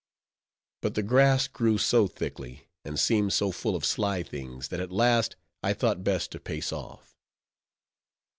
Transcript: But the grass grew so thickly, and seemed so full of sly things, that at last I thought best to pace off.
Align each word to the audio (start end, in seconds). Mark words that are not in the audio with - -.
But 0.81 0.95
the 0.95 1.03
grass 1.03 1.47
grew 1.47 1.77
so 1.77 2.07
thickly, 2.07 2.67
and 2.83 2.99
seemed 2.99 3.33
so 3.33 3.51
full 3.51 3.75
of 3.75 3.85
sly 3.85 4.23
things, 4.23 4.69
that 4.69 4.79
at 4.79 4.89
last 4.91 5.35
I 5.61 5.73
thought 5.73 6.03
best 6.03 6.31
to 6.31 6.39
pace 6.39 6.73
off. 6.73 7.15